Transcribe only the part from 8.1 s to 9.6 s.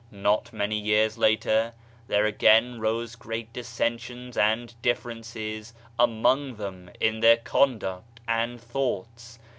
and thoughts.